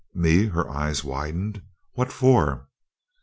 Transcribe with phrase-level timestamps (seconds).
[0.15, 1.61] "Me?" Her eyes widened.
[1.93, 2.67] "What for?"